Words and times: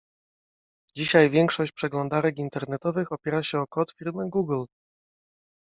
Dzisiaj 0.95 1.29
większość 1.29 1.71
przeglądarek 1.71 2.37
internetowych 2.37 3.11
opiera 3.11 3.43
się 3.43 3.59
o 3.59 3.67
kod 3.67 3.91
firmy 3.91 4.29
Google. 4.29 4.63